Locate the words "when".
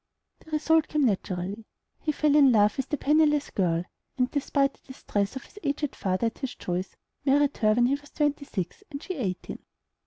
7.75-7.85